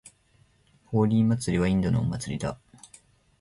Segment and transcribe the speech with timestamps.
[0.85, 2.57] ホーリー祭はインドのお祭りだ。